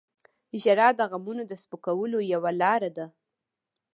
[0.61, 3.05] •ژړا د غمونو د سپکولو یوه لاره ده.